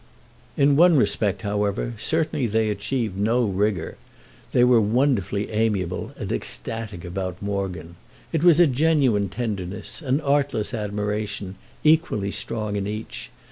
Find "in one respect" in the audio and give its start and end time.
0.57-1.43